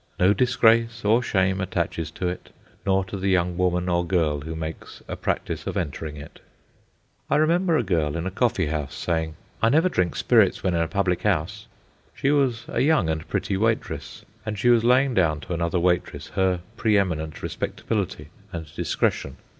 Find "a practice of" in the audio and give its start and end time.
5.07-5.77